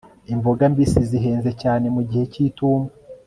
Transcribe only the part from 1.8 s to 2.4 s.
mu gihe